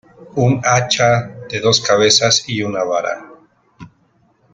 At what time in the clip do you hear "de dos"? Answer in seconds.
1.47-1.79